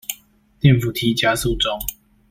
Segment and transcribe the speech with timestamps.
[0.59, 1.79] 電扶梯加速中